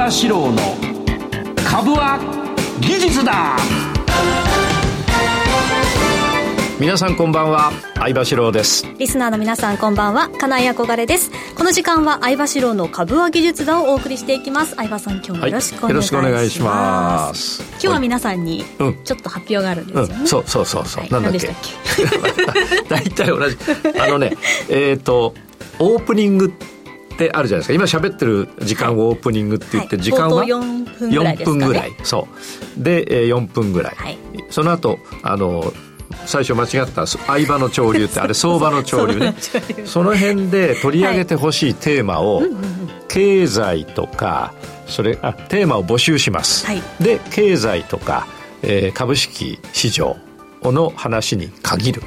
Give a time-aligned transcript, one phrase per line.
[0.00, 0.56] 郎の
[1.56, 2.18] 株は
[2.80, 3.58] 技術だ。
[6.80, 7.70] 皆さんこんばんは。
[7.96, 8.86] 相場志郎です。
[8.98, 10.30] リスナーの皆さんこんばんは。
[10.30, 11.30] 金井憧れです。
[11.54, 14.74] この時間は相場志郎の株は技術だをお送りしていきます。
[14.76, 17.62] 相場さん今日もよろしくお願いします、はい、よろしくお願いします。
[17.72, 18.64] 今日は皆さんに
[19.04, 20.20] ちょっと発表があるんですよね、うん。
[20.22, 21.48] うん、そうそうそうそう、はい、なんだっけ？
[22.88, 23.58] 大体同じ。
[24.00, 24.34] あのね
[24.70, 25.34] えっ、ー、と
[25.78, 26.79] オープニングって
[27.32, 27.74] あるじゃないですか。
[27.74, 31.96] 今喋ってる時間をオープニングって言って、時間は4分ぐらいですか、ね、4分ぐらい。
[32.02, 32.28] そ
[32.78, 32.82] う。
[32.82, 34.18] で、えー、4分ぐらい、はい、
[34.48, 35.72] その後あの
[36.26, 39.34] 最初間違った相場の潮流ってあれ 相場の潮流ね。
[39.84, 42.42] その辺で取り上げてほしいテーマを、
[43.08, 44.54] 経済とか
[44.86, 48.28] それあテーマを募集します、はい、で経済とか、
[48.62, 50.16] えー、株式市場
[50.62, 52.02] の話に限る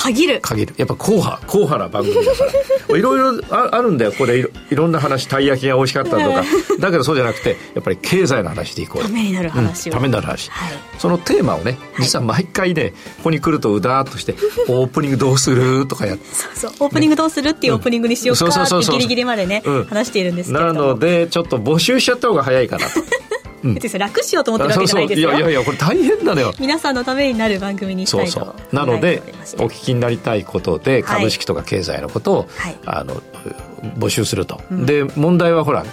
[0.00, 0.40] 限る。
[0.40, 0.74] 限る。
[0.78, 1.46] やっぱ硬派。
[1.46, 2.44] 硬派な番組だか
[2.88, 2.96] ら。
[2.98, 4.12] いろいろああるんだよ。
[4.12, 6.44] ここでいろいろんな話たい焼きが美味しかったとか。
[6.80, 14.34] だけどそうじゃなくてやっぱり経済の話でいこうためになる話を、うん、ためになる話、はい、そのテーマをね実は毎回ねここに来るとうだーっとして
[14.68, 16.24] 「オープニングどうする?」とかやって。
[16.32, 16.86] そうそう。
[16.86, 20.64] オープニングどうするっていうオープニングにしようかってギリギリまでね、話しているんですけど。
[20.64, 23.00] なのでちょっと募集しちゃった方が早いかなと
[23.62, 25.32] うん、楽しようと思ってるわけじゃないですよ。
[25.32, 26.52] いやいやこれ大変なのよ。
[26.58, 28.76] 皆さんのためになる番組にしたいとそうそう。
[28.76, 29.22] なので
[29.58, 33.22] お聞きになりたいことで株式とか経済のことを、はい、あの
[33.98, 35.84] 募集すると、うん、で問題はほら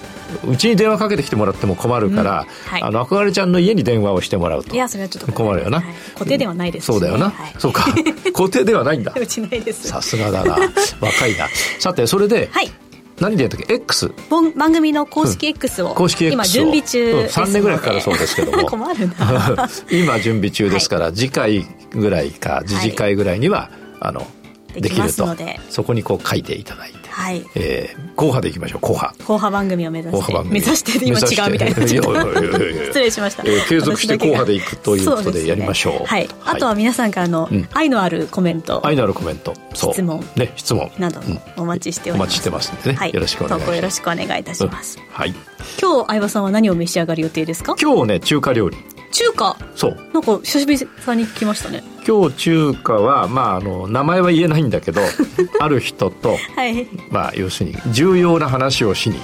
[0.46, 2.72] うちに電話かけてきてもらっても困るから、うん。
[2.72, 4.74] はい、あの憧れちゃんの家に電話をしてもらうと。
[4.74, 7.86] いやそれはちょっと困るよな、はい、固定ではないです、ね、そうだよな、はい、そうか。
[8.34, 9.14] 固定ではないんだ。
[9.20, 9.88] うちないです。
[9.88, 10.58] さすがだな。
[11.00, 11.48] 若いな。
[11.80, 12.72] さてそれで、はい
[13.20, 14.12] 何でやったっけ？X
[14.56, 18.66] 番組の公式 X を、うん、公式 X 今準備中です、うん、3年ぐらいかかるそうですけども。
[18.70, 19.70] 困るな。
[19.92, 23.70] 今準備中ですから、はい、次回ぐらいか次次回ぐらいには、はい、
[24.02, 24.28] あの
[24.76, 25.36] できると。
[25.70, 28.80] そこにこう書いていただいてはい、えー、後派でいきましょう。
[28.82, 30.44] 後派後派番組を目指して。
[30.44, 31.88] 目指して今違うみたいな。
[31.88, 39.56] 失礼しました、えー、継続して後派でいくということでやりましょう、ね、はい、あとは皆さんからの愛のあるコメント、愛のあるコメント。
[39.74, 40.24] 質問。
[40.36, 40.92] ね質問。
[41.00, 41.20] など
[41.58, 43.76] お待ちしております、お待ちしてますんでね、はい、よろしくお願いします。
[43.78, 45.34] よろしくお願いいたします、はい。
[45.82, 47.76] 今日相葉さんは何を召し上がる予定ですか？
[47.82, 48.78] 今日ね中華料理
[49.12, 49.58] 中華。
[49.76, 49.98] そう。
[50.14, 51.84] なんか久しぶりさに聞きましたね。
[52.08, 55.02] 今日中華はまああの名前は言えないんだけど
[55.60, 59.20] ある人と、はい、まあ要するに重要な話をしに、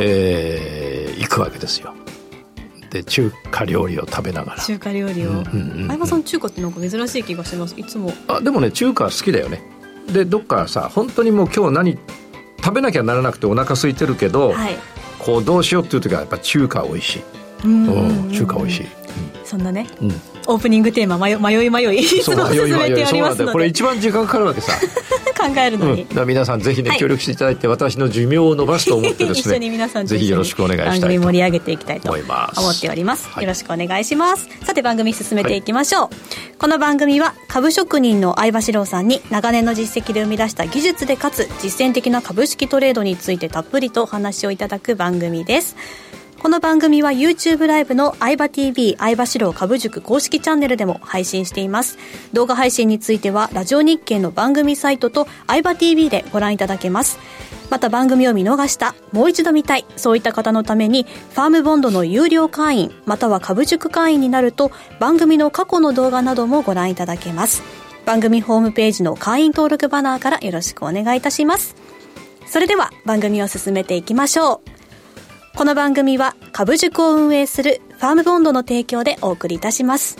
[0.00, 1.94] えー、行くわけですよ。
[2.90, 4.62] で中華料理を食べながら。
[4.62, 5.42] 中華料理を、うんうん
[5.82, 7.74] うん、相葉さん中華ってなんか珍しい気がします。
[7.76, 8.12] いつも。
[8.28, 9.62] あでもね中華好きだよね。
[10.12, 11.98] でどっかさ本当にもう今日何
[12.62, 14.76] 食べなきゃならなくてお腹空いてるけど、はい、
[15.18, 17.22] こうどうしようっていう時はやっぱ中華美味しい。
[17.34, 18.86] うん中華美味しい、
[19.44, 19.86] そんなね、
[20.46, 23.52] オープニングテーマ迷迷い迷いいつも進めてありますので。
[23.52, 24.72] これ一番時間かかるわけさ。
[25.40, 29.56] 考えるのに、うん、皆さんぜひね、協力していただいて私の寿命を伸ばすと思ってですね。
[29.56, 32.18] 一緒に皆さんぜひよろしくお願いしたい番組盛り上げていきたいと思
[32.70, 34.48] っております、よろしくお願いします。
[34.64, 36.08] さて番組進めていきましょう、
[36.58, 45.76] この番組は株職人の相場志郎さんに長年の実績で生み出した技術でかつ実践的な株式トレードについてたっぷりとお話をいただく番組です
[46.40, 51.98] この番組は YouTube ライブの相葉 TV 相場志郎株塾公式チャンネルでも配信しています。
[52.32, 57.18] 動画配信についてはラジオ日経の番組サイトと相葉 TV でご覧いただけます。
[57.68, 67.62] また番組を見逃した、もう一度見たい、そういった方のために、ファームボンドの有料会員、または株塾会員になると、番組の過去の動画などもご覧いただけます。
[68.06, 71.76] 番組ホームページの会員登録バナーからよろしくお願いいたします。
[72.46, 74.69] それでは番組を進めていきましょう。
[75.56, 80.16] この番組は株塾を運営するファームボンドの提供でお送りいたします。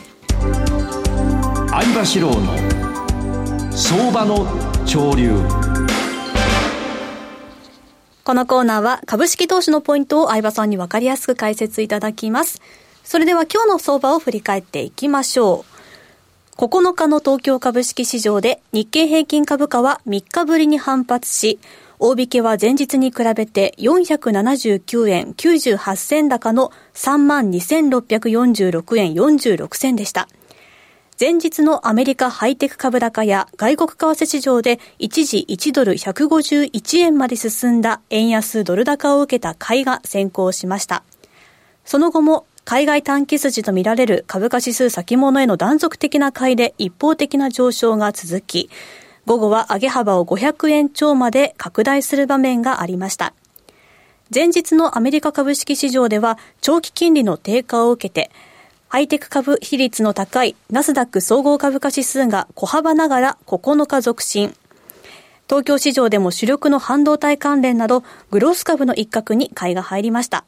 [1.69, 4.47] 相場志郎の相場の
[4.87, 5.33] 潮流。
[8.25, 12.61] このコーナーは株式投資のポイントを相場さんに分かりやすく解説いただきます。
[13.03, 15.71] それでは今日の相場を振り返っていきましょう。
[16.61, 21.59] 9日の東京株式市場で日経平均株価は3日ぶりに反発し
[22.03, 30.27] 大引けは前日に比べて479円98銭高の32,646円46銭でした。
[31.21, 41.03] 前日のアメリカハイテク株高や外国為替市場で一時1ドル151円まで進んだ円安ドル高を受けた買いが先行しました。
[41.85, 48.71] その後も海外短期筋とみられる株価指数先物への断続的な買いで一方的な上昇が続き、
[49.31, 53.33] 午後は上げ幅を500円超まで拡大する場面がありました。
[54.35, 58.33] 前日のアメリカ株式市場では長期金利の低下を受けて、
[58.89, 64.53] ハイテク株比率の高いナスダック総合株価指数が小幅ながら9日続伸。
[65.49, 68.03] 東京市場でも主力の半導体関連など
[68.33, 70.45] グロース株の一角に買いが入りました。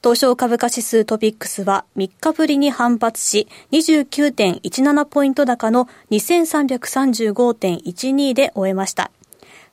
[0.00, 9.10] 東証株価指数トピックスは3日ぶりに反発し、29.17ポイント高の2335.12で終えました。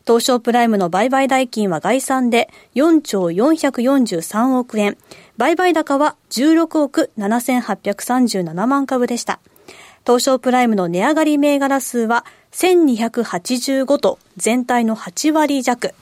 [0.07, 4.97] 東証プライムの売買代金は概算で4兆443億円。
[5.37, 9.39] 売買高は16億7837万株でした。
[10.05, 15.93] 東証プライムの値上がり銘柄数は1285と全体の8割弱。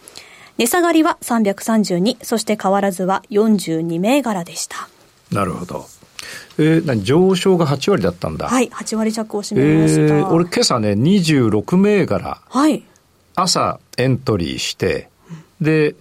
[0.57, 4.87] 値下がりは332、そして変わらずは42銘柄でした。
[5.31, 5.85] なるほど。
[6.57, 8.47] えー、何上昇が8割だったんだ。
[8.47, 10.01] はい、8割弱を占めました。
[10.01, 12.41] えー、俺今朝ね、26銘柄。
[12.47, 12.83] はい。
[13.35, 15.09] 朝エントリーして、
[15.59, 15.95] で、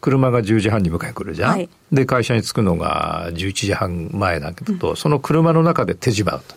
[0.00, 6.54] 車が10時半に迎え来るじゃん、はい、で、会社に着くのが11時半前だけど、うん、その車の中で手締まうと。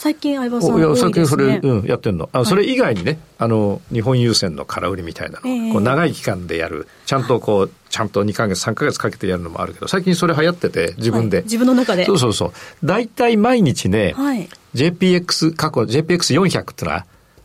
[0.00, 0.96] 最近相葉さん多い。
[0.96, 2.30] 最近それ、うん、やってんの。
[2.32, 11.36] あ、それ以外にね、あの、日本郵船の空売りみたいなの、えー、こう長い期間でやる、ちゃんとこう、ちゃんと2か月、3か月かけてやるのもあるけど、最近それ流行ってて、自分で。
[11.36, 12.06] はい、自分の中で。
[12.06, 12.52] そうそうそう。
[12.82, 17.04] 大体毎日ね、はい、JPX、過去 JPX400 ってのは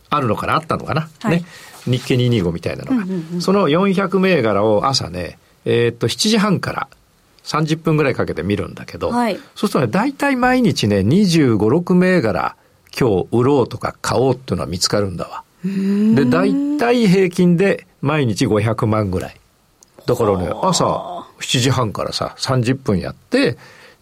[0.10, 0.56] あるのかな？
[0.56, 1.46] あったのかな、はい、ね。
[1.86, 3.04] 日経225みたいなのが。
[3.04, 6.88] うんうんうん、その400銘柄を朝ね、えー、っと、7時半から
[7.46, 12.56] 30分ぐらいかけて見るんだけど、はい、そうするとね、大体毎日ね、25、6銘柄、
[12.98, 15.44] 今日売ろうとか買おうっていうのは見つかるんだわ。
[15.64, 19.40] で、大体平均で毎日500万ぐらい。
[20.06, 20.86] だからね、朝
[21.40, 23.58] 7時半からさ、30分やって、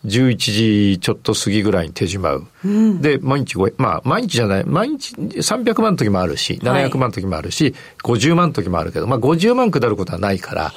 [0.05, 2.47] 11時ちょっと過ぎぐらいに手締まう。
[2.65, 7.73] うん、で、毎日まあ、毎日じゃない、毎日300万の時もあるし、700万の時もあるし、はい、
[8.17, 10.73] 50万の時もあるけど、まあ50万下ることはないから、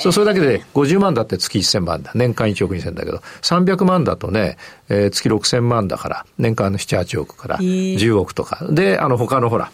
[0.00, 2.12] そう、それだけで50万だって月1000万だ。
[2.14, 4.56] 年間1億2000だけど、300万だとね、
[4.88, 8.64] えー、月6000万だから、年間の7、8億から10億とか。
[8.70, 9.70] で、あの、他のほら、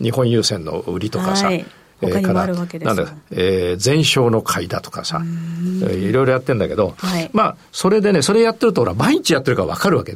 [0.00, 1.64] 日本郵船の売りとかさ、はい
[2.00, 5.22] 他にもあるわけですなんだ、えー、全勝の買いだとかさ、
[5.90, 10.14] いろいろやってんだけど、はい、まあ、それでね、それやってると、ほら、毎日やってるからわかるわけ。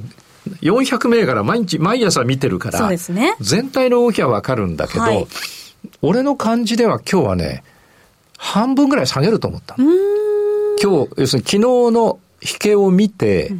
[0.61, 2.99] 400銘柄毎日、毎朝見てるから、ね。
[3.41, 5.27] 全体の動きはわかるんだけど、はい、
[6.03, 7.65] 俺の感じでは今日はね、
[8.43, 13.53] 半分ぐらい下げると思った今日、要するに昨日の引けを見て、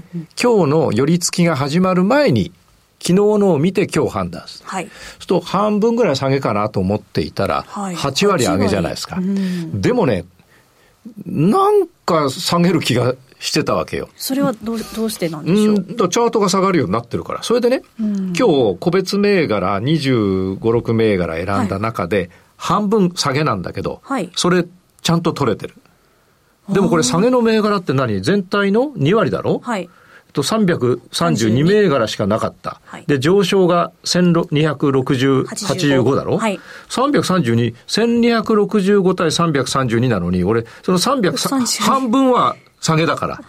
[0.43, 2.51] 今日の寄り付きが始まる前に、
[2.99, 4.69] 昨日のを見て今日判断する。
[4.69, 4.89] はい。
[4.89, 9.19] すると半分ぐらい下げかなと思っていたら、8割上げじゃないですか。
[9.75, 10.25] でもね、
[11.27, 14.09] なんか下げる気がしてたわけよ。
[14.17, 15.75] それはどうどうしてなんでしょう？
[15.75, 17.43] うんチャートが下がるようになってるから。
[17.43, 24.67] それでね、今日個別銘柄25、6銘柄選んだ中で、はい半分下げなんだけど、はい、それ
[25.03, 25.75] ちゃんと取れてる。
[26.69, 28.21] でもこれ下げの銘柄って何？
[28.21, 29.61] 全体の2割だろ？
[29.61, 29.89] はい。
[30.33, 32.81] と332銘柄しかなかった。
[32.85, 36.39] はい、で、上昇が1260、85だろ？
[36.39, 36.61] はい。
[36.89, 43.37] 332、1265対332なのに、俺、その300、半分は下げだから。
[43.37, 43.43] だ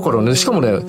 [0.00, 0.86] からね、しかもね、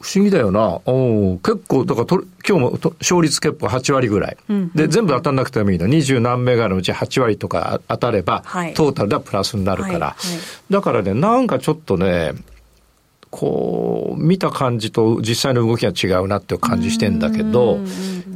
[0.00, 0.80] 不思議だよな。
[0.86, 4.36] お結構、だからと今日もと勝率結構8割ぐらい。
[4.48, 5.86] うん、で、全部当たんなくてもいいの。
[5.86, 9.92] 二十何銘柄のうち8割とか当たれば、はい、トータルではプラスになるから。
[9.92, 10.16] はいはい、
[10.70, 12.32] だからね、なんかちょっとね、
[13.30, 17.80] こう、見た感じと実際の動きが違うなっていう感じしてんだけど、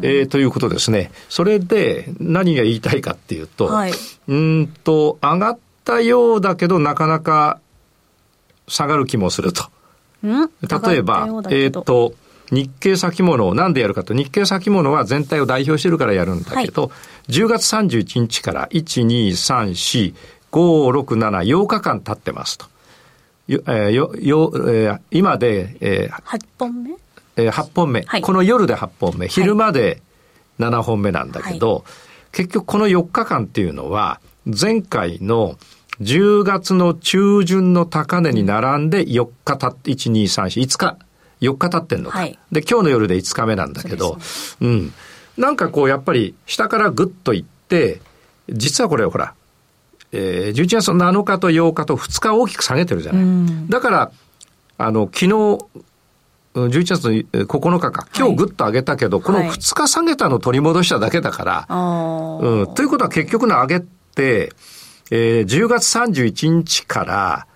[0.02, 1.11] えー、ということですね。
[1.29, 3.93] それで何が言いたいかっていうと、はい、
[4.29, 7.61] うんと、上がったようだけどなかなか
[8.69, 9.64] 下がる気もすると。
[10.22, 12.14] 例えば、えっ、と、
[12.50, 16.88] 日経先物を何でやるかと、日経先物は全体を代表してるからやるんだけど、は
[17.28, 20.14] い、10月31日から1、2、3、4、
[20.50, 22.66] 5、6、7、8日間経ってますと。
[23.46, 26.90] よ、えー、よ、よ、えー、今で、えー、8本目？
[27.36, 30.02] えー、8本目、はい、この夜で8本目、昼まで
[30.58, 31.82] 7本目なんだけど、はい、
[32.32, 35.56] 結局この4日間っていうのは、前回の
[36.00, 40.99] 10月の中旬の高値に並んで4日たって、1、2、3、4、5日、
[41.40, 42.19] 4日経ってんのか。
[42.19, 44.19] はい、で、今日の夜で5日目なんだけど、
[44.61, 44.95] うね、うん。
[45.37, 48.00] なんかこう、やっぱり下からグッといって、
[48.49, 49.35] 実はこれほら、
[50.12, 53.69] えー、11月の7日と8日と2日大きく下げてるじゃない。
[53.69, 54.12] だから、
[54.78, 55.30] あの、昨日、
[56.54, 57.12] 11月の
[57.45, 64.52] 9日か、今日ぐっと上げたけど、はい、この2日下げたの取り戻しただけだから、はい、うん、ということは結局の上げって、
[65.11, 67.47] えー、10月31日から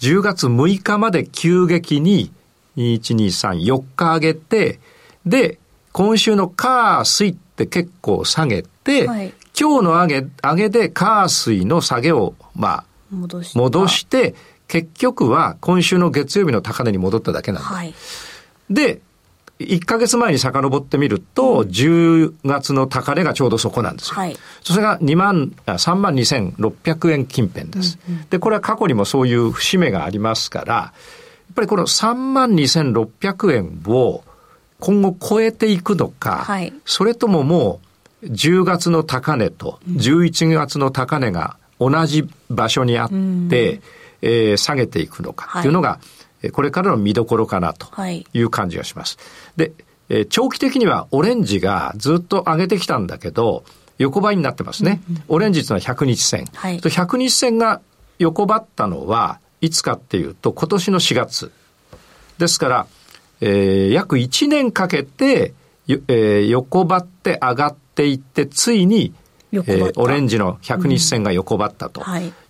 [0.00, 2.30] 10月6日まで急激に
[2.76, 4.78] 1、2、3、4日上げて、
[5.26, 5.58] で、
[5.92, 14.34] 今週の火水って結構下げて、はい、今日の上げ、上げで火水の下げを、まあ、戻し戻して、
[14.68, 17.68] 結局は今週の月曜日の高値に戻っただけなんだ。
[17.68, 17.94] はい、
[18.70, 19.00] で、
[19.58, 24.14] 1ヶ月前に遡ってみると、10月の高値がちょうどそこなんですよ。
[24.14, 28.26] はい、それが2万、3万2600円近辺です、うんうん。
[28.30, 30.92] で、これは過去にもそういう節目がありますから、や
[31.52, 34.22] っぱりこの3万2600円を
[34.78, 37.80] 今後超えていくのか、はい、それともも
[38.22, 43.50] う10月の高値と11月の高値が同じ場所にあって、うん、
[44.22, 46.17] えー、下げていくのかっていうのが、はい
[46.52, 47.88] これからの見どころかなと
[48.32, 49.18] いう感じがします。
[49.56, 49.72] はい、
[50.08, 53.64] で、長期的にはオレンジがずっと上げてきたんだけど、
[53.98, 55.02] 横ばいになってますね。
[55.10, 56.46] うんうん、オレンジというのは100日線。
[56.54, 57.80] はい、100日線が
[58.18, 61.52] 横ばったのは、いつかっていうと、今年の4月。
[62.38, 62.86] ですから、
[63.40, 65.52] えー、約1年かけて、
[65.88, 69.12] えー、横ばって上がっていって、ついに、
[69.52, 72.02] えー、オレンジの100日線が横ばったと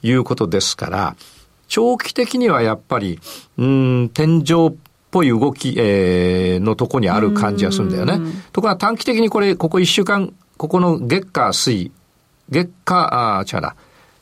[0.03, 1.38] いうことですから、うん
[1.69, 3.21] 長期的にはやっぱり、
[3.59, 4.75] うん、天井っ
[5.11, 8.19] ぽい動き、えー、のとこにある感じがするんだよね。
[8.53, 11.93] ところが短期的にこれ、ここ1週間、ここの月下水、
[12.51, 13.77] 月下、あ、違うな。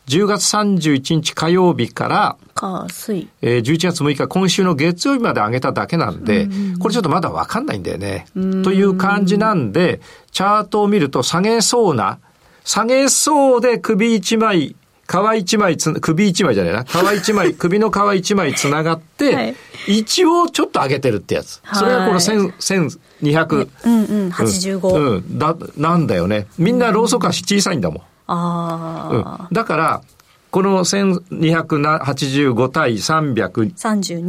[0.09, 3.29] 10月31日火曜日から、火水。
[3.43, 6.49] えー、11月6日、今週の月曜日まで上げただけなんで、
[6.79, 8.27] これちょっとまだわかんないんだよね。
[8.35, 10.01] という感じなんで、
[10.31, 12.19] チャートを見ると下げそうな、
[12.65, 14.77] 下げそうで首一枚
[15.07, 16.85] 皮一枚つ、首一枚じゃないな。
[16.85, 21.61] 皮一枚、 首の皮一枚つながって、はい、一応ちょっと上げてるってやつ。
[21.73, 22.91] それがこの千、千
[23.23, 23.69] 二百。
[23.85, 24.91] うんうん、八十五。
[24.91, 26.47] うん、だ、なんだよね。
[26.59, 28.03] みんなローソク足小さいんだもん。
[28.29, 29.55] ああ、うん。
[29.55, 30.03] だから、
[30.51, 33.75] この1285対332。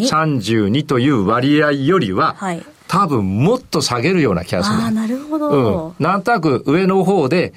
[0.07, 4.75] 32という割合よりは、はい、多分もっと下げるような気がする。
[4.77, 5.93] ああ、なるほど。
[5.97, 6.03] うん。
[6.03, 7.53] なんとなく上の方で、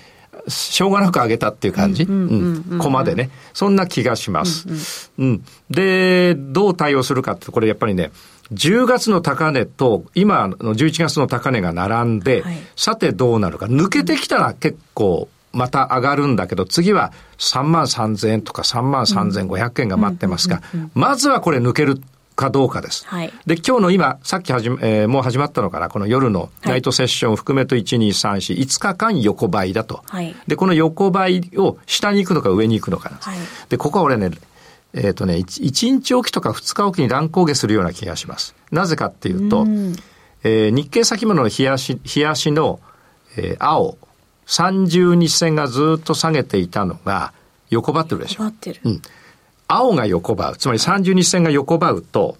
[0.48, 2.06] しょうがなく上げたっていう感じ？
[2.06, 3.30] コマでね。
[3.52, 5.10] そんな気がします。
[5.18, 8.12] うん、で、どう対応するかって、これやっぱりね、
[8.52, 13.66] 10月の高値と今の11月の高値が並んで、はい、さてどうなるか。
[13.66, 20.62] 抜けてきたら結構また上がるんだけど、次は3万3000円とか3万3500円が待ってますが、
[20.94, 22.00] まずはこれ抜ける
[22.40, 23.06] かどうかです。
[23.06, 30.02] はい、で、今日の今、さっき始め、えー、もう始まったのかな、この夜のナイトセッションを含めと1、2、3、4、5日間横ばいだと。
[30.06, 34.30] はい、で、この横ばいを下に行くのか上に行くのかはい、で、ここは俺ね、
[34.94, 38.54] えっ、ー、とね1、1日おきとか2日おきに乱高下するような気がします。
[38.72, 39.66] なぜかっていうと、う
[40.42, 42.80] えー、日経先物の冷やし、冷やしの、
[43.36, 43.98] えー、青、
[44.46, 47.32] 30日線がずっと下げていたのが
[47.68, 48.44] 横ばってるでしょ。
[48.44, 48.80] 横ばってる。
[48.84, 49.02] うん。
[49.72, 52.36] 青が横ばう、つまり30日線が横ばうと、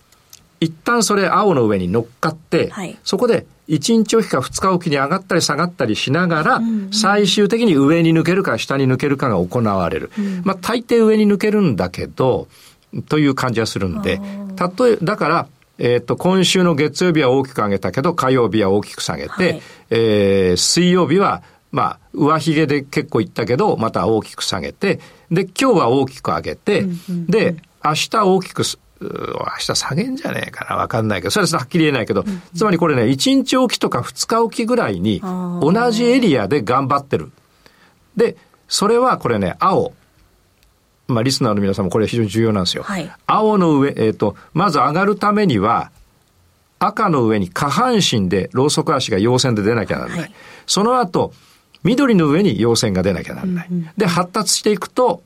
[0.58, 10.10] 一旦それ青の上に乗っかって、はい、そこで1日おきか2日おきに上がったり下がったりしながら、うんうん、最終的に上に抜けるか下に抜けるかが行われる。
[10.18, 12.48] うん、まあ大抵上に抜けるんだけど、
[13.08, 14.20] という感じがするんで、
[14.78, 15.46] 例え、だから、
[15.78, 25.00] えっ、ー、と、今週の月曜日は大きく上げたけど、火曜日は大きく下げて、はい、えー、水曜日は、まあ、上髭で結構いったけど、また大きく下げて、
[25.30, 28.62] で、今日は大きく上げて、うんうんうん、で、明日大きく、
[29.00, 29.06] 明
[29.58, 37.30] 日下げんじゃねえかなわかんないけど、それははっきり言えないけど、うんうん、つまりこれね、1日おきとか2日おきぐらいに、同じエリアで頑張ってる。
[38.16, 38.36] で、
[38.68, 39.92] それはこれね、青。
[41.06, 42.84] まあ、リスナーの皆さんもこれ非常に重要なんですよ。
[42.84, 45.90] はい、青の上、えっ、ー、と、まず上がるためには、
[46.78, 50.20] 赤の上に下半身でローソク足が陽線で出なきゃならない。
[50.20, 50.32] はい、
[50.66, 51.32] その後、
[51.82, 53.68] 緑の上に陽線が出なきゃならない。
[53.96, 55.22] で、発達していくと、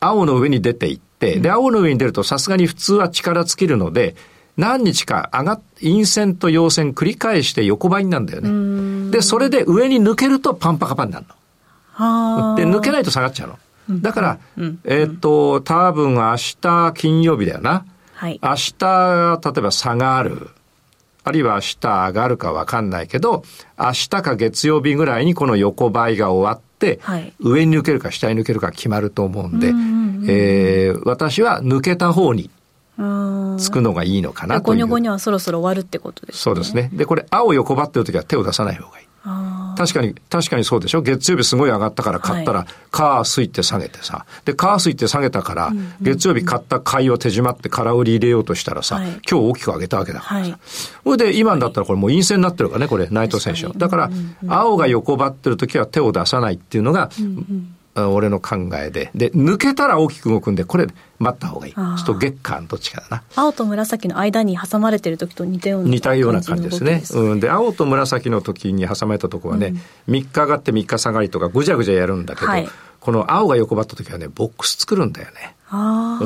[0.00, 4.16] 青の上に出ていって、で、青の上に出るとさすがに普通は力尽きるので、
[4.56, 9.10] 何日か上がっ、陰線と陽線繰り返して横ばいになるんだよね。
[9.12, 12.56] で、それで上に抜けるとパンパカパンになるの。
[12.56, 13.58] で、抜けないと下がっちゃうの。
[14.00, 14.38] だから、
[14.84, 17.84] えっ、と、多分明日金曜日だよな。
[18.14, 20.50] はい、明日、例えば下がる。
[21.28, 23.44] あるいは明日上がるかわかんないけど、
[23.78, 29.68] 明日か月曜日ぐらいにこの横ばいが終わって、はい、上に抜けるか下に抜けるか決まると思うんで、
[30.32, 32.50] えー、私は抜けた方に
[33.58, 34.64] つくのがいいのかなという。
[34.66, 36.40] ゴニョゴニョはそろそろ終わるってことですね。
[36.40, 36.88] そうですね。
[36.94, 39.06] で、これ青横ばってる時は手を出さない方がいい。
[39.78, 41.02] 確かに、確かにそうでしょ？
[41.02, 44.26] 月曜日すごい上がったから買ったら、カースイって下げてさ。
[44.44, 50.58] で、カースイって下げたから、月曜日買った買いを手締まって空売り入れようとしたらさ、今日大きく上げたわけだからさ。
[51.04, 54.10] それで今だったらこれもう陰線になってるからね、これ、内藤選手だから、
[54.48, 57.10] 青が横ばってる時は手を出さないっていうのが、
[58.06, 59.10] 俺の考えで。
[59.14, 60.86] で、抜けたら大きく動くんで、これ、
[61.18, 61.72] 待った方がいい。
[61.72, 63.22] ちょっと月間どっちかだな。
[63.34, 67.02] 青と紫の間に挟まれてる時と似たような似たような感じですね。
[67.14, 67.40] うん。
[67.40, 69.74] で、青と紫の時に挟まれたとこはね、
[70.06, 72.68] うん、3日上がって3日下がりとかぐじゃぐじゃやるんだけど、はい、
[73.00, 75.56] この青が横ばった時はね、ボックス作るんだよね。
[75.70, 76.18] あ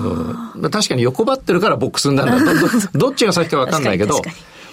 [0.54, 2.54] うん、確かに横ばってるからボックスになるんだ。
[2.54, 4.20] どどっちが先かわかんないけど、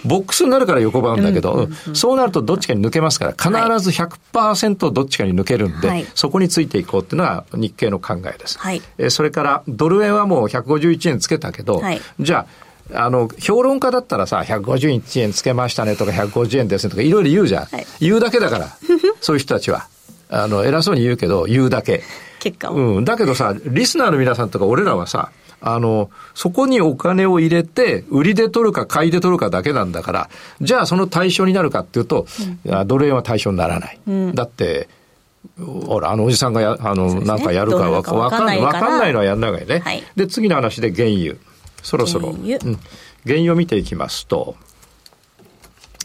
[0.06, 8.58] ボックスになるから横ばうんだけど、そうなるとどっちかに抜けますから、必ず100%どっちかに抜けるんで、はい、そこについていこうっていうのは日経の考えです。
[8.60, 12.46] はい、えそれからドル円はもう151円つけたけど、はい、じゃ
[12.94, 17.66] あ、あの、評論家だったらさ、151円つけましたねとか150円ですねとかいろいろ言うじゃん。
[17.66, 18.68] はい、言うだけだから、
[19.22, 19.88] そういう人たちは。
[20.30, 22.04] あの、偉そうに言うけど、言うだけ。
[22.40, 22.76] 結果を。
[22.76, 23.06] うん。
[23.06, 30.30] だけどさ、リスナーの皆さんとか俺らはさ、あの、そこにお金を入れて、売りで取るか買いで取るかだけなんだから、
[30.62, 32.28] じゃあその対象になるかっていうと、
[32.66, 34.00] うん、ドル円は対象にならない。
[34.08, 34.88] うん、だって、
[35.86, 38.62] ほら、あのおじさんがや、あの、ね、なんかやるかわかんない。
[38.62, 39.80] わかんないのはやんないね。
[39.80, 41.36] はい、で、次の話で原油。
[41.82, 42.34] そろそろ。
[42.34, 42.80] 原油,、うん、
[43.26, 44.56] 原油を見ていきますと、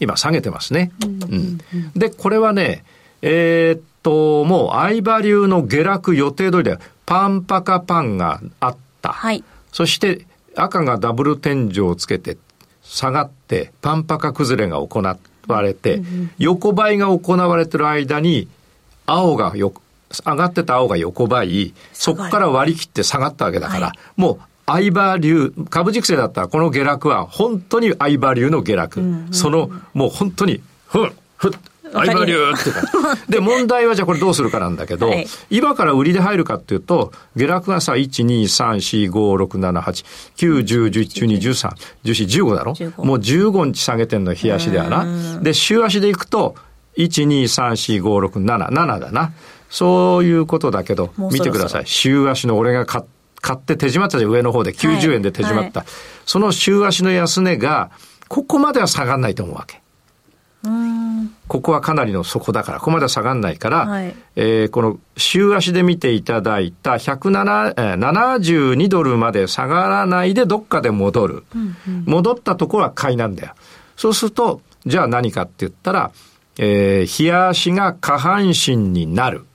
[0.01, 0.91] 今下げてますね。
[1.03, 2.83] うん、うん、で、これはね、
[3.21, 8.77] えー、っと、もう相場流の下落予定通りで、パンパカパンがあっ。
[9.11, 9.43] はい。
[9.71, 12.37] そして赤がダブル天井をつけて
[12.83, 16.01] 下がってパンパカ崩れが行われて、
[16.37, 18.47] 横ばいが行われてる間に
[19.05, 19.73] 青がよ
[20.23, 29.01] 上がってた青が横ばい、そこから割り切って下がったわけだから、はい、もう相場流、株軸性だったらこの下落は本当に相場流の下落。
[29.01, 31.51] うんうん、その、もう本当に、ふん、ふっ、
[31.95, 32.81] 相場流ってか。
[33.29, 41.69] で、問題はじゃあこれどうするかなんだけど、はい、今から売りで入るかっていうと、下落がさ、1、2、3、4、5、6、7、8、9、10、11、12、13、
[42.03, 42.73] 14、15だろ？
[43.05, 45.39] もう15日下げてんの、日足ではな。
[45.41, 46.55] で、週足でいくと、
[46.97, 49.33] 1、2、3、4、5、6、7、7だな。
[49.69, 51.83] そういうことだけど、見てください。
[51.85, 53.03] 週足の俺が買
[53.41, 55.81] 買って手締まったじゃん、上の方で90円で手締まった。
[55.81, 55.93] はいはい、
[56.25, 57.91] その週足の安値が、
[58.27, 59.83] ここまでは下がらないと思うわけ。
[61.47, 71.43] ここはかなりの底だから、ここまでは下がんないから、はい、えー、この週足で見ていただいた172ドルまで下がらないでどっかで戻る。
[71.53, 73.53] うんうん、戻ったところは買いなんだよ。
[73.95, 76.11] そうすると、じゃあ何かって言ったら、
[76.57, 79.45] えー、日足が下半身になる。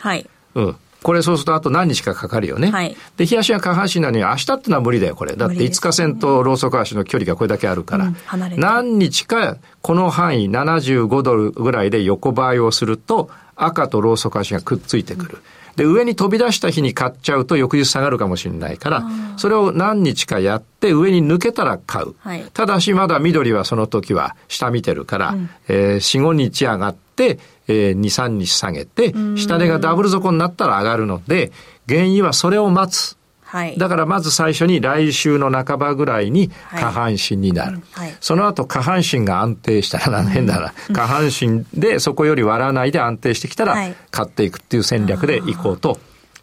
[0.00, 0.28] はい。
[0.54, 0.76] うん。
[1.02, 2.70] これそうするとあと何日かかかるよね。
[2.70, 5.36] はい、で、日足が下半身なのに明日ってのは無理だよ、これ。
[5.36, 8.06] だって5日線とローソク足の距離がこれだけあるから。
[8.06, 15.30] うん、何日かこの範囲75ドルぐらいで横ばいをすると赤とローソク足がくっついてくる。
[15.34, 15.40] うん
[15.78, 19.04] で、上に飛び出した日に買っちゃうと翌日下がるかもしれないから、
[19.36, 22.16] それを何日かやって上に抜けたら買う。
[22.18, 31.52] はい、ただしまだ緑はその時は下見てるから、うん、えー、4、5日上がって、えー、2、3日下げて、下値がダブル底になったら上がるので、
[31.88, 33.18] 原油はそれを待つ。
[33.48, 37.80] はい、だからまず最初に来週の半ばぐらいに下半身になる。
[37.92, 43.74] はいはい、その後下半身が安定したら、変だな、下半身でそこより割らないで安定してきたら、
[44.10, 45.98] 買っていくっていう戦略でいこうと。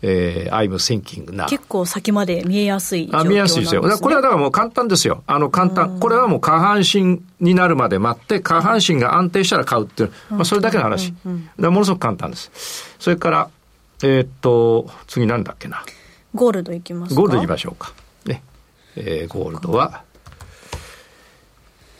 [0.08, 1.48] えー、I'm thinking な。
[1.48, 3.82] 結構先まで見えやすい、ね、あ見えやすいですよ。
[3.82, 5.24] これはだからもう簡単ですよ。
[5.26, 6.00] あの簡単。
[6.00, 11.12] これはもう下半身になるまで待って、下半身が安定したら買うっていう、まあそれだけの話。
[11.24, 12.96] ものすごく簡単です。
[13.00, 13.50] それから、
[14.04, 15.84] えー、っと、次なんだっけな？
[16.36, 17.92] ゴールドいきますゴールドいきましょうか。
[18.26, 18.44] ね。
[18.96, 20.04] えー、ゴールドは、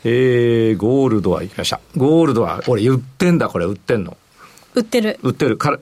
[0.04, 1.80] えー、ゴールドはいきました。
[1.96, 4.16] ゴールドは、俺売ってんだ、これ売ってんの。
[4.74, 5.18] 売ってる。
[5.22, 5.56] 売ってる。
[5.56, 5.78] から、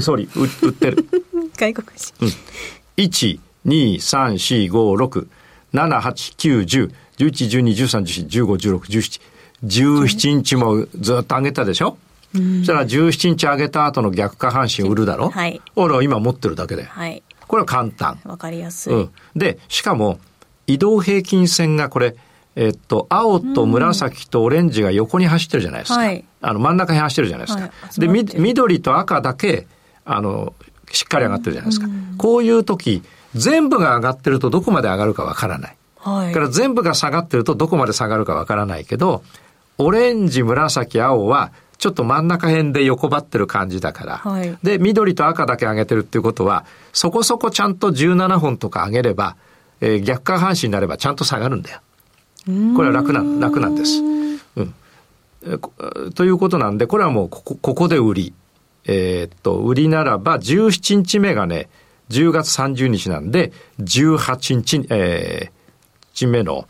[0.00, 1.06] ソーリー、売ってる。
[1.56, 2.14] 外国人。
[2.20, 2.28] うん。
[2.96, 5.26] 1、2、3、4、5、6、
[5.72, 9.20] 7、8、9、10、11、12、13、14、15、16、17。
[9.64, 11.96] 17日もずっと上げたでしょ？
[12.34, 15.30] そしたら17日上げた後の逆下半身売るだろ？
[15.30, 15.60] はい。
[15.76, 16.82] 俺は今持ってるだけで。
[16.82, 17.22] はい。
[17.46, 18.20] これは簡単。
[18.24, 18.92] わかりやすい。
[18.92, 19.10] うん。
[19.36, 20.18] で、しかも、
[20.66, 22.16] 移動平均線がこれ、
[22.56, 25.98] えっと、青と紫とオレンジが横に走ってるじゃないですか。
[25.98, 27.64] はい、あの、真ん中に走ってるじゃないですか。
[27.64, 29.66] はい、で、緑と赤だけ、
[30.04, 30.54] あの、
[30.94, 31.88] しっかり上がってるじゃないですか。
[32.16, 33.02] こういう時、
[33.34, 35.76] 全部が上がってるとどこまで上がるかわからない。
[35.98, 36.32] はい。
[36.32, 39.22] から全部が下がってるとどこまで下がるかわからないけど、
[39.78, 44.16] オレンジ、紫、青は、ちょっと真ん中辺で横ばってる感じだから。
[44.18, 49.36] はい、で、緑と赤だけ上げてるっていうことは、そこそこちゃんと17本とか上げれば、
[49.80, 51.80] えー、逆下半身になればちゃんと下がるんだよ。
[52.76, 54.00] これは楽な、楽なんです。
[54.56, 54.74] うん。
[56.14, 58.34] ということなんで、これはもうここ、ここで売り。
[58.86, 61.68] えー、っと、売りならば、17日目がね、
[62.10, 65.50] 10月30日なんで、18日、えー、
[66.12, 66.66] 日目の、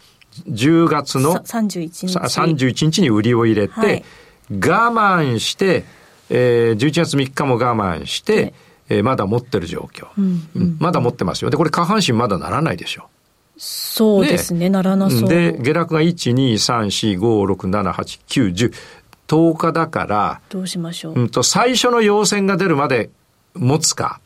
[0.48, 4.04] 10月の31日 ,31 日に売りを入れて、はい、
[4.50, 5.84] 我慢して、
[6.30, 8.54] えー、11月3日も我慢して、はい、
[8.88, 11.50] えー、まだ持ってる状況、うんうん、まだ持ってますよ。
[11.50, 13.08] で、これ下半身まだならないでしょ。
[13.56, 15.28] そうですね、ならなそう。
[15.28, 18.72] で、下落が1、2、3、4、5、6、7、8、9、10。
[19.26, 21.14] 10日だから、どうしましょう？
[21.14, 23.10] うんと、最初の陽線が出るまで
[23.54, 24.20] 持つか。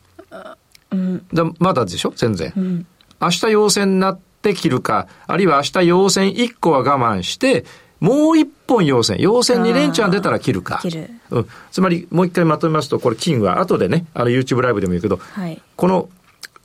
[0.91, 2.13] うん、だまだでしょ？
[2.15, 2.51] 全然。
[2.55, 2.87] うん、
[3.21, 7.65] 明日陽線になって切るか、あるいは明日陽線1個は我慢して、
[7.99, 9.17] もう一本陽線。
[9.19, 10.79] 陽線2連チャン出たら切るか。
[10.81, 11.09] 切る。
[11.31, 11.47] うん。
[11.69, 16.09] つまり、もう一回まとめますと、これ金は後でね、あの YouTube ライブでも言うけど、はい、この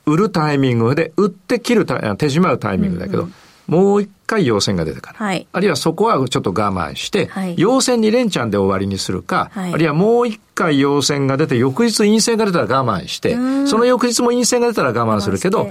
[0.05, 3.33] 売るタイミングで、売って切るた手締まうタイミングだけど、うんうん
[3.67, 15.69] もう一回陽線が出てから、はい、あるいはそこはちょっと我慢して、はい、陽線2連チャンで終わりにするか、はい、あるいはもう一回陽線が出て、翌日陰線が出たら我慢して、その翌日も陰線が出たら我慢するけど、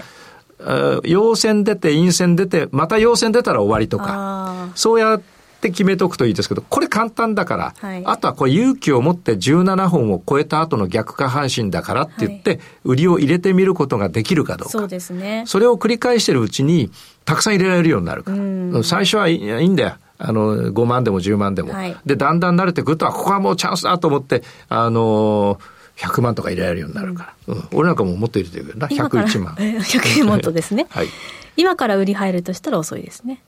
[1.04, 5.20] 陽線出て、陰線出て、また陽線出たら終わりとか、そうやっ
[5.60, 14.70] て決めとくといいですけど、これ簡単だから、はい、あとはこれ勇気を持って17本を超えた後の逆下半身だからって言って、売りを入れてみることができるかどうか。
[14.70, 15.44] そうですね。
[15.46, 16.90] それを繰り返してるうちに、
[17.24, 18.82] たくさん入れられるようになるから。
[18.82, 19.94] 最初はいいんだよ。
[20.18, 21.72] あの、5万でも10万でも。
[21.72, 25.58] はい、で、だんだん慣れてくると、ここはもうチャンスだと思って、あの
[25.96, 27.54] 100万とか入れられるようになるから。
[27.54, 29.54] うん、俺なんかももっと入れてるけどな、101万。
[29.54, 30.86] 101万とですね。
[30.90, 31.08] はい。
[31.56, 33.42] 今から売り入るとしたら遅いですね。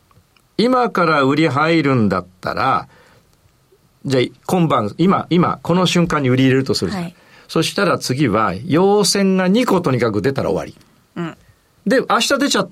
[0.58, 2.88] 今から売り入るんだったら、
[4.04, 7.02] じゃあ今晩、今、今、この瞬間に売り入れるとするじゃん。
[7.04, 7.14] はい、
[7.48, 10.76] そしたら次は、陽線が2個とにかく出たら終わり。
[11.16, 11.36] うん。
[11.86, 12.70] で、明日出ちゃった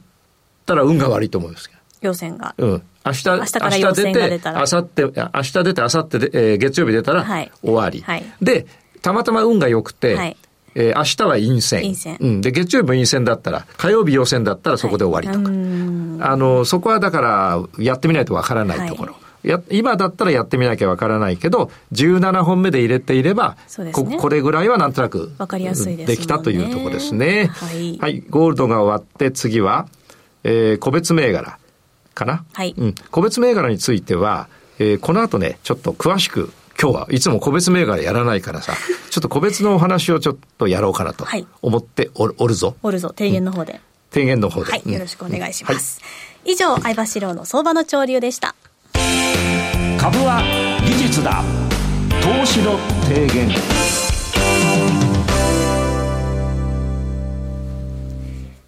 [0.74, 1.80] ら運が悪いと思うんですけど。
[2.00, 2.54] 陽線が。
[2.58, 2.82] うん。
[3.04, 4.58] 明日、明日から出たら。
[4.60, 7.24] 明後日、明日出て、明後日で、えー、月曜日出たら
[7.62, 8.00] 終わり。
[8.00, 8.20] はい。
[8.20, 8.66] はい、で、
[9.02, 10.36] たまたま運が良くて、はい、
[10.74, 11.82] えー、明日は陰線。
[11.82, 12.16] 陰線。
[12.20, 12.40] うん。
[12.40, 15.50] で、月曜日も陰線だったら、火曜日陽線だったらそこで終わりとか。
[15.50, 19.12] はい、あの、そこはだから、やってみないとわからないところ。
[19.12, 27.50] はいや今だったらやってみなきゃわからないけど、17本目で入れていれば、ね、ここれぐらいはなんとなくわかりやすいできたというところですね。
[27.52, 28.24] はい、はい。
[28.30, 29.86] ゴールドが終わって次は、
[30.44, 31.58] えー、個別銘柄
[32.14, 32.44] かな？
[32.52, 32.74] はい。
[32.76, 32.94] うん。
[33.10, 38.74] 個別銘柄については、えー、この後ね、ちょっと詳しく今日はいつも個別銘柄やらないからさ、
[39.10, 41.26] ちょっと個別のお話をちょっとやろうかなと
[41.62, 42.76] 思っておる,、おるぞ。
[42.82, 43.72] おるぞ、提言の方で。
[43.72, 43.78] うん、
[44.12, 44.70] 提言の方で。
[44.70, 46.00] はい、よろしくお願いします。
[46.00, 46.06] うん
[46.46, 48.54] はい、以上、相場志郎の相場の潮流でした。
[49.98, 50.42] 株は
[50.84, 51.42] 技術だ。
[52.22, 53.48] 投資の提言。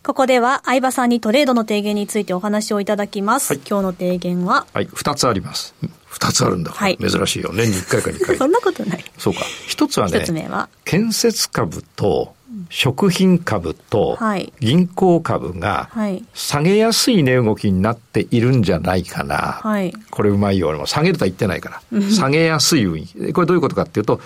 [0.06, 3.54] ここでは相場さんにトレードの提言についてお話をいただきます。
[3.54, 4.64] はい、今日の提言は？
[4.72, 5.74] はい、二つあります。
[6.06, 7.50] 二つあるんだはい、珍しいよ。
[7.52, 8.36] 年に一回か二回。
[8.38, 9.04] そんなことない。
[9.18, 9.40] そうか。
[9.66, 10.68] 一つはね、つは？
[10.84, 12.36] 建設株と
[12.70, 14.16] 食品株と
[14.60, 15.90] 銀行株が
[16.34, 19.58] 下げやすい値動きになっているんじゃないかな。
[19.60, 20.68] はい、これうまいよ。
[20.68, 22.00] 俺も下げるとは言ってないから。
[22.12, 24.20] 下げやすい運これどういうことかっていうと、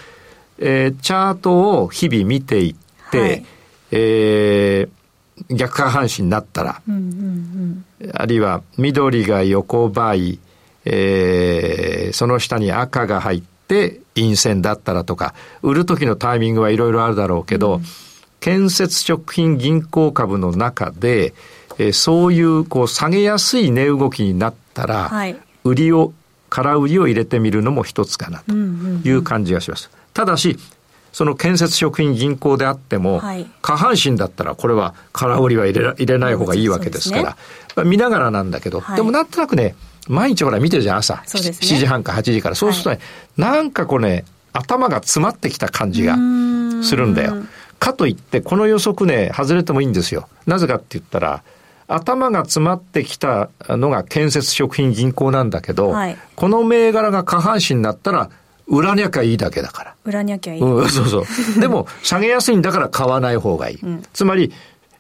[0.59, 3.45] えー、チャートを日々見ていって、はい、
[3.93, 5.00] えー
[5.49, 10.39] 逆下半身になったら、うんうんうん、あるいは緑が横ばい、
[10.85, 17.83] えー、その下に赤が入って陰線だったらとか、売る時のタイミングはいろいろあるだろうけど、うん、
[18.41, 21.35] 建設食品銀行株の中で、
[21.79, 26.13] えー、そういうこう下げやすい値動きになったら、はい、売りを、
[26.49, 29.87] 空売りを入れてみるのも一つかなという感じがします。
[29.87, 30.59] うんうんうん、ただし、
[31.13, 37.37] その建設食品銀行であっても、はい、下半身だったらこれは空売りは入れ入れない方がいいわけですか
[37.77, 39.75] ら、ね、見ながらなんだけど、はい、でもなんとなくね、
[40.09, 41.15] 毎日ほら見てるじゃん、朝。
[41.15, 42.55] ね、7時半か8時から。
[42.55, 46.17] そうするとね、はい、なんかこれね、頭が詰まってきた感じが
[46.83, 47.37] するんだよ。
[47.79, 50.29] かといって、この予測ね、外れてもいいんですよ。
[50.47, 51.43] なぜかって言ったら、
[51.89, 58.31] 頭が詰まってきたのが建設食品銀行なんだけど、はい、この銘柄が下半身になったら、
[58.71, 59.95] 売らなきゃいいだけだから。
[60.05, 60.61] 売らなきゃいい。
[60.61, 61.25] うん、そうそう。
[61.61, 63.79] でも、下げやすいんだから買わない方がいい。
[63.83, 64.53] うん、つまり、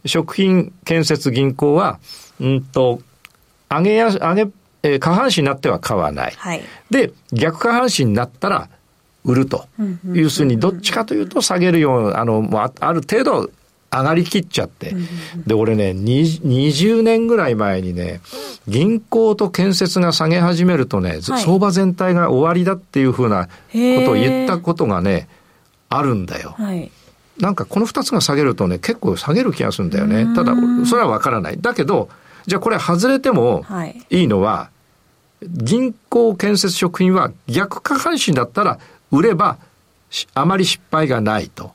[0.05, 2.01] 食品建設銀行は、
[2.41, 3.01] うんと、
[3.71, 4.47] 上げや、上げ、
[4.83, 6.35] えー、下半身になっては買わない。
[6.37, 8.69] はい、で、逆下半身になったら、
[9.25, 9.67] 売ると。
[10.13, 13.51] 要するに、どっちかというと下げるような、あの、もうある程度
[13.93, 14.95] 上がりきっちゃって。
[15.47, 18.21] で、俺ね、20年ぐらい前にね、
[18.69, 23.53] 銀行と建設が下げ始めるとね、はい、相場全体が終わりだっていうふうなこ
[24.05, 25.29] とを言ったことがね、
[25.89, 26.55] あるんだよ。
[26.57, 26.91] はい、
[27.39, 30.35] なんかこの二つが下げるとね、結構下げる気がするんだよね。
[30.37, 30.55] ただ、
[30.87, 31.61] それはわからない。
[31.61, 32.09] だけど、
[32.47, 33.65] じゃあこれ外れても
[34.09, 34.71] いいのは、は
[35.43, 38.79] い、銀行建設食品は逆下半身だったら
[39.11, 39.59] 売れば
[40.35, 41.73] あまり失敗がないと。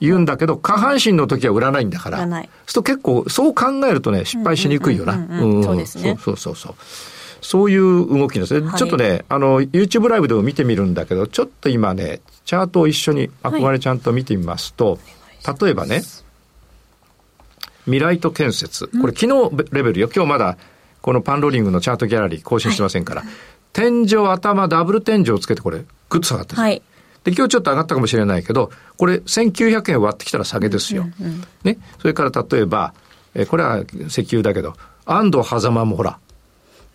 [0.00, 2.18] 言うんだけど、下半身の時は売らないんだから。
[2.18, 2.48] 売らない。
[2.66, 5.14] そう結構、そう考えるとね、失敗しにくいよな。
[5.62, 6.18] そうですね。
[6.22, 6.74] そうそうそう。
[7.40, 8.66] そういう動きですね。
[8.66, 14.98] はい、ちょっとね、あの、YouTube ライブでも見てみるんだけど、ちょっと今ね、チャートを一緒に憧れちゃんと見てみますと、
[15.44, 16.02] はい、例えばね、
[17.84, 18.88] 未来と建設。
[19.00, 20.10] これ昨日レベルよ。
[20.14, 20.58] 今日まだ、
[21.00, 23.30] このパンローリングのチャートギャラリー更新してませんから、はい、
[23.72, 26.60] 天井、頭、ダブル天井をつけてこれ、ぐっと下がってる。
[26.60, 26.82] はい。
[27.30, 31.06] で、今日ちょっと上がったかもしれないけど、これ1900円割ってきたら下げですよ。
[31.20, 31.78] うんうん、ね。
[32.00, 32.94] それから例えば、
[33.34, 36.18] えこれは石油だけど、安藤狭間もほら、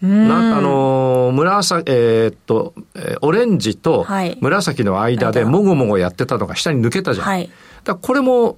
[0.01, 4.05] なあのー、紫、えー、っと、えー、オレンジと
[4.41, 7.27] 紫の間でもごもごやってたのが下に抜けたじゃん。
[7.27, 7.49] はい、
[7.85, 8.57] だこれも、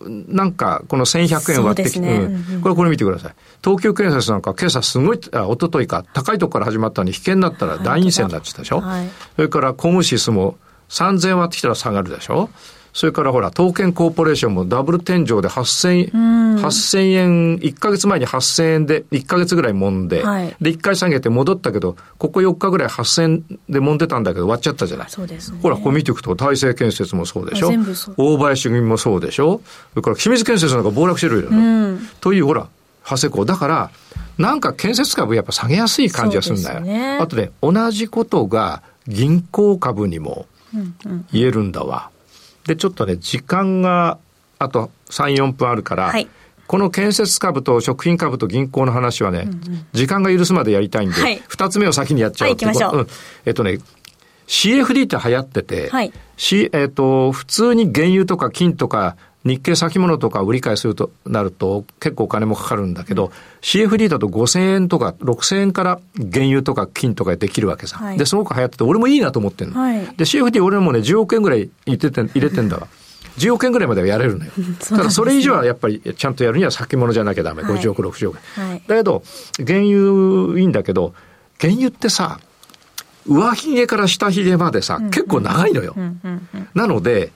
[0.00, 2.16] なんか、この1100円割ってきて、ね
[2.54, 3.34] うん、これ、これ見てください。
[3.62, 8.80] 東急建設なんか今朝すごい、あ、一昨日か、高いところから始まったのに、引けになったら大陰線になっちゃったでしょ。
[8.80, 10.56] はい、それから、コムシスも
[10.88, 12.48] 3000円割ってきたら下がるでしょ？
[12.92, 16.12] それからほら、東建コーポレーションもダブル天井で8000、
[16.62, 25.10] 8000円、1ヶ月前に8000円で、1ヶ月ぐらい揉んで、はい、で、1回下げて戻ったけど、ここ4日ぐらい8000円で揉んでたんだけど、終わっちゃったじゃない？
[25.10, 27.70] そうです、ね、ほら、ここ見ていくと、大成建設もそうでしょ？
[28.16, 29.60] 大林組もそうでしょ？
[29.90, 31.98] それから、清水建設なんか暴落してるよ、ね。
[32.22, 32.66] という、ほら、
[33.06, 33.44] 長谷港。
[33.44, 33.90] だから、
[34.38, 36.80] なんか建設株やっぱ下げやすい感じがするんだよ。
[36.80, 40.46] ね、あとね、同じことが銀行株にも
[41.32, 42.10] 言えるんだわ。
[42.66, 44.18] で、ちょっとね、時間が
[44.58, 46.28] あと3、4分あるから、はい、
[46.66, 52.96] この建設株と食品株と銀行の話はね、うんうん、時間が許すまでやりたいんで、はい、2つ目を先にやっちゃうって、はい、う。
[52.98, 53.06] うん、
[53.44, 53.78] えっとね、
[54.46, 66.00] CFD って流行ってて、はい、C、えっ、と、普通に原油とか金とか日経先物とか売り買いするとなると結構お金もかかるんだけど、うん、CFD だと5000円とか6000円から
[66.32, 67.98] 原油とか金とかできるわけさ。
[67.98, 69.80] はい、で、すごく流行ってて、俺もいいなと思ってんの。
[69.80, 72.88] はい、で、CFD 俺もね、10億円ぐらい入れて入れてんだわ。
[73.38, 74.50] 10億円ぐらいまではやれるのよ。
[74.80, 77.62] ただそれ以上はやっぱりちゃんとやるには先物じゃなきゃダメ。
[77.62, 78.38] はい、50億、60億。
[78.58, 79.22] はい、だけど、
[79.64, 81.14] 原油いいんだけど、
[81.60, 82.40] 原油ってさ、
[83.26, 85.94] 上髭から下髭までさ、結構長いのよ。
[86.74, 87.30] なので、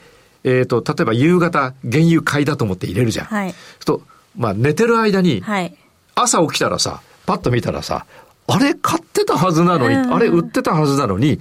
[0.45, 3.27] えっ、ー、と、例えば夕方、原油買いだと思って入れるじゃん。
[3.27, 3.55] はい。
[3.85, 4.03] と、
[4.37, 5.77] まあ寝てる間に、はい、
[6.15, 8.07] 朝起きたらさ、パッと見たらさ、
[8.47, 11.39] あれ買ってたはずなのに、あれ売ってたはずなのに、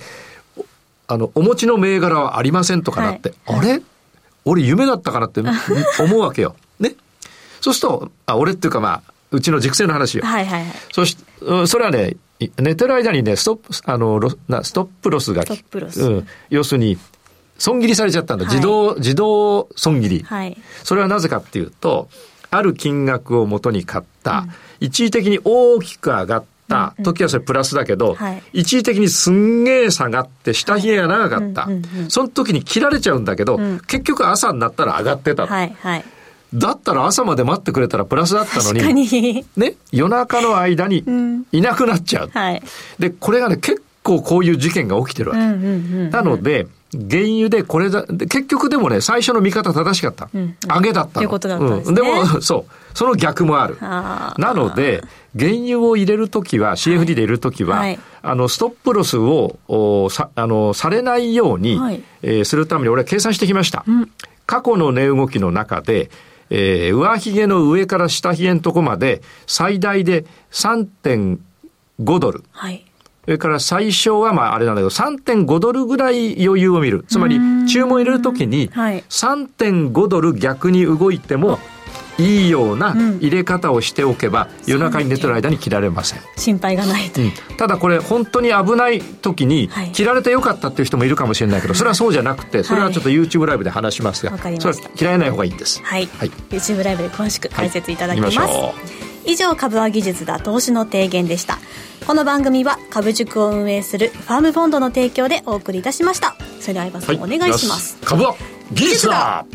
[1.07, 3.81] あの、お持ちの銘柄はありませんとかなって、はい、あれ？
[4.45, 5.41] 俺夢だったかなって
[5.99, 6.55] 思うわけよ。
[6.79, 6.95] ね？
[7.62, 10.25] そうすると、あ、俺っていうかまあ、うちの熟成の話よ。
[10.25, 10.71] はいはいはい。
[10.91, 11.17] そし、
[11.67, 12.15] それはね、
[12.57, 14.19] 寝てる間にね、ストップ、あの、
[14.63, 16.01] ストップロスが、ストップロス。
[16.01, 16.27] うん。
[16.49, 16.97] 要するに、
[17.59, 18.45] 損切りされちゃったんだ。
[18.45, 20.23] 自動、自動損切り。
[20.23, 20.57] はい。
[20.83, 22.09] それはなぜかっていうと、
[22.49, 31.67] ある金額をもとに買った、うん、一時的に大きく上がった時はそれプラスだけど、はい、一時的にすんげえ下がって下髭が長かった。
[32.07, 35.45] その時に切られちゃうんだけど、うん、結局朝になったら上がってた。
[35.45, 36.05] はいはい。
[36.53, 41.03] だったら朝まで待ってくれたらプラスだったのに、にね、夜中の間に
[41.51, 42.25] いなくなっちゃう。
[42.25, 42.63] うんはい、
[42.97, 45.41] で、これがね、結構こういう事件が起きてるわけ。
[45.41, 50.30] なので、原油でこれだ、結局でもね、最初の見方正しかった。
[50.34, 51.13] うん、上げだったの。
[51.13, 52.97] ということだったんですね、うん、でも、 そう。
[52.97, 53.78] その逆もある。
[53.80, 55.04] なので、
[55.38, 63.84] 原油を入れるときは、CFD で入れるときは、はい、あの、ストップロスを、おさ、あの、されないように、はい、えー、するために俺は計算してきました。
[63.88, 64.10] うん、
[64.47, 66.10] 過去の値動きの中で、
[66.49, 71.38] えー、上髭の上から下髭のとこまで、最大で3.5
[72.19, 72.43] ドル。
[72.52, 72.88] はい
[73.29, 77.05] それから最小はまああれなんだけど、3.5ドルぐらい余裕を見る。
[77.07, 81.59] つまり、注文入れるときに、3.5ドル逆に動いても、
[82.17, 86.21] いいような入れ方をしておけば、夜中に寝てる間に切られません。
[86.37, 87.25] 心配がないと、う。
[87.25, 95.83] ん、ただこれ、本当に危ない時に、切られてよかったっていう人もいるかもしれないけど、それはそうじゃなくて、それはちょっと YouTube ライブで話しますが、はい、それは切られない方がいいんです。
[95.83, 96.09] はい。
[96.17, 98.39] はい、YouTube ライブで詳しく解説いただきます。
[98.39, 98.49] はい、
[99.25, 101.60] 以上、株は技術だ投資の提言でした。
[102.05, 106.36] この番組は株塾を運営するファームフォンドの提供でお送りいたしました。
[106.60, 107.97] それでは相葉さん、はい、お願いします。
[108.03, 108.36] 株は
[108.71, 109.45] 技術だ